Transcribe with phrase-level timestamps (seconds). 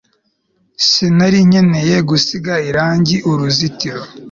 [0.87, 4.01] sinari nkeneye gusiga irangi uruzitiro